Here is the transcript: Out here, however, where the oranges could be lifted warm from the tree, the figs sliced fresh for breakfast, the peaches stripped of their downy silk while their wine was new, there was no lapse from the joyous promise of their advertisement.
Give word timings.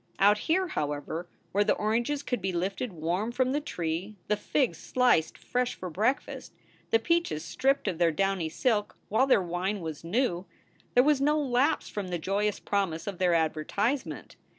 Out 0.17 0.39
here, 0.49 0.69
however, 0.69 1.29
where 1.51 1.63
the 1.63 1.75
oranges 1.75 2.23
could 2.23 2.41
be 2.41 2.51
lifted 2.53 2.91
warm 2.91 3.31
from 3.31 3.51
the 3.51 3.61
tree, 3.61 4.17
the 4.29 4.35
figs 4.35 4.79
sliced 4.79 5.37
fresh 5.37 5.75
for 5.75 5.91
breakfast, 5.91 6.55
the 6.89 6.97
peaches 6.97 7.45
stripped 7.45 7.87
of 7.87 7.99
their 7.99 8.11
downy 8.11 8.49
silk 8.49 8.97
while 9.09 9.27
their 9.27 9.43
wine 9.43 9.79
was 9.79 10.03
new, 10.03 10.47
there 10.95 11.03
was 11.03 11.21
no 11.21 11.39
lapse 11.39 11.87
from 11.87 12.07
the 12.07 12.17
joyous 12.17 12.59
promise 12.59 13.05
of 13.05 13.19
their 13.19 13.35
advertisement. 13.35 14.37